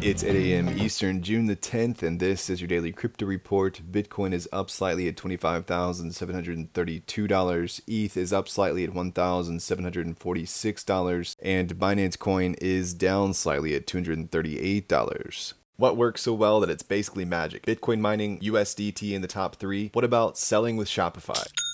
[0.00, 0.68] It's 8 a.m.
[0.78, 3.80] Eastern, June the 10th, and this is your daily crypto report.
[3.90, 7.80] Bitcoin is up slightly at $25,732.
[7.88, 11.36] ETH is up slightly at $1,746.
[11.42, 15.54] And Binance Coin is down slightly at $238.
[15.76, 17.66] What works so well that it's basically magic?
[17.66, 19.90] Bitcoin mining, USDT in the top three.
[19.94, 21.44] What about selling with Shopify?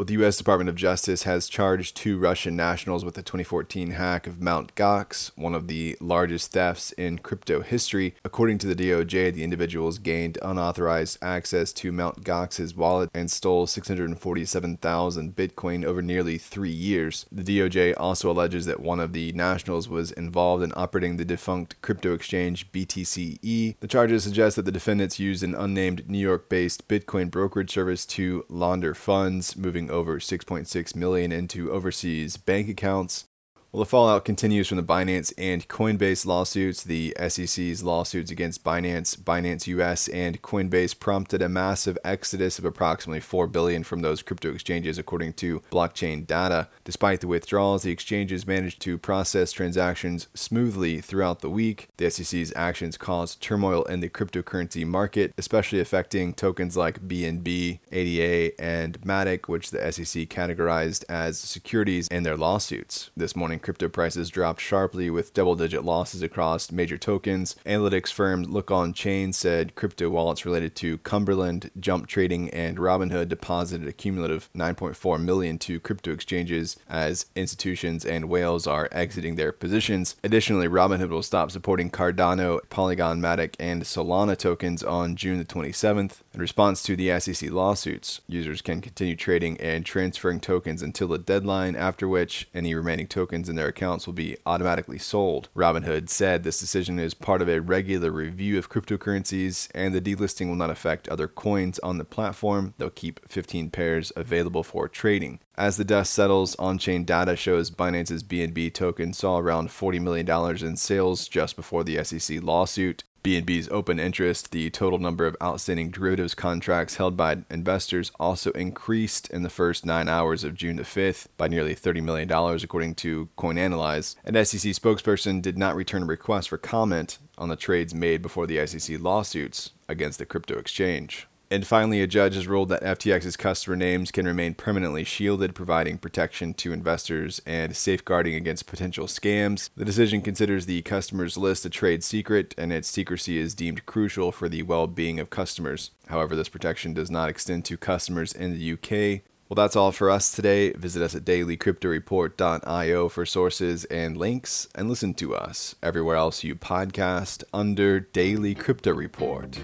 [0.00, 0.38] Well, the U.S.
[0.38, 4.74] Department of Justice has charged two Russian nationals with the 2014 hack of Mt.
[4.74, 8.14] Gox, one of the largest thefts in crypto history.
[8.24, 12.24] According to the DOJ, the individuals gained unauthorized access to Mt.
[12.24, 17.26] Gox's wallet and stole 647,000 Bitcoin over nearly three years.
[17.30, 21.76] The DOJ also alleges that one of the nationals was involved in operating the defunct
[21.82, 23.74] crypto exchange BTC-e.
[23.78, 28.06] The charges suggest that the defendants used an unnamed New York based Bitcoin brokerage service
[28.06, 33.26] to launder funds, moving over 6.6 million into overseas bank accounts.
[33.72, 36.82] Well, the fallout continues from the Binance and Coinbase lawsuits.
[36.82, 43.20] The SEC's lawsuits against Binance, Binance US, and Coinbase prompted a massive exodus of approximately
[43.20, 46.66] 4 billion from those crypto exchanges according to blockchain data.
[46.82, 51.90] Despite the withdrawals, the exchanges managed to process transactions smoothly throughout the week.
[51.96, 58.60] The SEC's actions caused turmoil in the cryptocurrency market, especially affecting tokens like BNB, ADA,
[58.60, 63.10] and Matic, which the SEC categorized as securities in their lawsuits.
[63.16, 67.56] This morning crypto prices dropped sharply with double digit losses across major tokens.
[67.66, 73.92] Analytics firm Lookonchain said crypto wallets related to Cumberland, Jump Trading, and Robinhood deposited a
[73.92, 80.16] cumulative 9.4 million to crypto exchanges as institutions and whales are exiting their positions.
[80.24, 86.20] Additionally, Robinhood will stop supporting Cardano, Polygon Matic, and Solana tokens on June the 27th.
[86.32, 91.18] In response to the SEC lawsuits, users can continue trading and transferring tokens until the
[91.18, 95.48] deadline, after which any remaining tokens in their accounts will be automatically sold.
[95.54, 100.48] Robinhood said this decision is part of a regular review of cryptocurrencies, and the delisting
[100.48, 102.74] will not affect other coins on the platform.
[102.78, 105.40] They'll keep 15 pairs available for trading.
[105.58, 110.66] As the dust settles, on chain data shows Binance's BNB token saw around $40 million
[110.66, 113.04] in sales just before the SEC lawsuit.
[113.22, 119.28] BNB's open interest, the total number of outstanding derivatives contracts held by investors, also increased
[119.28, 123.28] in the first nine hours of June the 5th by nearly $30 million, according to
[123.36, 124.16] Coinalyze.
[124.24, 128.46] An SEC spokesperson did not return a request for comment on the trades made before
[128.46, 131.26] the SEC lawsuits against the crypto exchange.
[131.52, 135.98] And finally, a judge has ruled that FTX's customer names can remain permanently shielded, providing
[135.98, 139.68] protection to investors and safeguarding against potential scams.
[139.76, 144.30] The decision considers the customer's list a trade secret, and its secrecy is deemed crucial
[144.30, 145.90] for the well being of customers.
[146.06, 149.22] However, this protection does not extend to customers in the UK.
[149.48, 150.70] Well, that's all for us today.
[150.74, 156.54] Visit us at dailycryptoreport.io for sources and links, and listen to us everywhere else you
[156.54, 159.58] podcast under Daily Crypto Report.